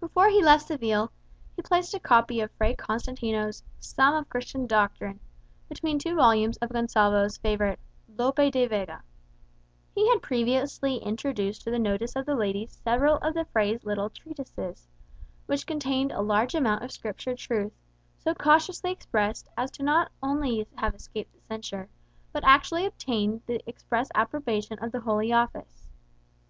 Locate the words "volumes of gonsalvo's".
6.16-7.36